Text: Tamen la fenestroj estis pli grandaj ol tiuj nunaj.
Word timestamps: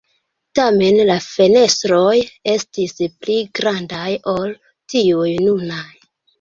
Tamen 0.59 0.95
la 1.09 1.17
fenestroj 1.25 2.15
estis 2.55 2.97
pli 3.05 3.37
grandaj 3.61 4.09
ol 4.35 4.59
tiuj 4.97 5.31
nunaj. 5.47 5.89